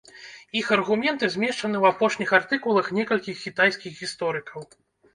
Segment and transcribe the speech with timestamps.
[0.61, 4.71] Іх аргументы змешчаны ў апошніх артыкулах некалькіх кітайскіх гісторыкаў.